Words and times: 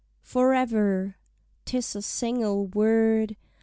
FOREVER; 0.23 1.17
'tis 1.63 1.95
a 1.95 2.01
single 2.01 2.65
word! 2.65 3.37